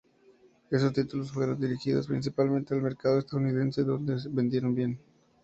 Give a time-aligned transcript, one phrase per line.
[0.71, 4.99] Estos títulos fueron dirigidos principalmente al mercado estadounidense, donde se vendieron bien.